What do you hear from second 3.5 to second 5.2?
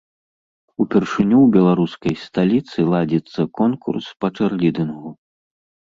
конкурс па чэрлідынгу.